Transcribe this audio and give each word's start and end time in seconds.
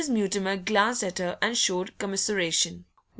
Mutimer 0.09 0.57
glanced 0.57 1.03
at 1.03 1.19
her 1.19 1.37
and 1.43 1.55
showed 1.55 1.95
commiseration. 1.99 2.85